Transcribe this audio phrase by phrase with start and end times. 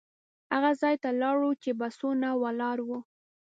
[0.53, 2.99] هغه ځای ته لاړو چې بسونه ولاړ وو.